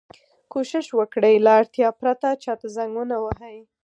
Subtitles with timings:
[0.53, 1.35] کوشش وکړئ!
[1.45, 3.57] له اړتیا پرته چا ته زنګ و نه وهئ.